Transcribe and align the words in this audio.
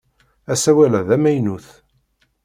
Asawal-a 0.53 1.01
d 1.07 1.09
amaynut! 1.15 1.67